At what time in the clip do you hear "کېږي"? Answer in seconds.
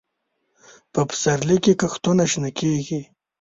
2.59-3.01